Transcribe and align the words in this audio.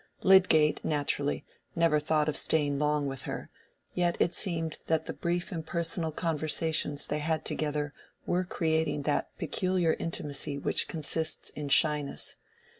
Lydgate, 0.23 0.83
naturally, 0.83 1.45
never 1.75 1.99
thought 1.99 2.27
of 2.27 2.35
staying 2.35 2.79
long 2.79 3.05
with 3.05 3.21
her, 3.29 3.51
yet 3.93 4.17
it 4.19 4.33
seemed 4.33 4.77
that 4.87 5.05
the 5.05 5.13
brief 5.13 5.51
impersonal 5.51 6.11
conversations 6.11 7.05
they 7.05 7.19
had 7.19 7.45
together 7.45 7.93
were 8.25 8.43
creating 8.43 9.03
that 9.03 9.29
peculiar 9.37 9.93
intimacy 9.99 10.57
which 10.57 10.87
consists 10.87 11.51
in 11.51 11.69
shyness. 11.69 12.37